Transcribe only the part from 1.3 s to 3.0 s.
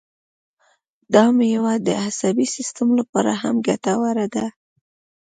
مېوه د عصبي سیستم